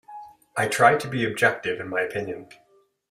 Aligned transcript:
I 0.57 0.67
try 0.67 0.95
to 0.97 1.07
be 1.07 1.23
objective 1.25 1.79
in 1.79 1.87
my 1.89 2.01
opinion. 2.01 2.49